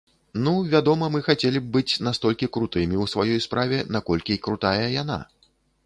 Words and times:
Ну, 0.45 0.53
вядома, 0.73 1.09
мы 1.15 1.19
хацелі 1.27 1.59
б 1.65 1.69
быць 1.77 2.01
настолькі 2.09 2.51
крутымі 2.57 2.95
ў 3.05 3.15
сваёй 3.15 3.39
справе, 3.49 3.85
наколькі 3.95 4.41
крутая 4.49 4.85
яна. 5.01 5.25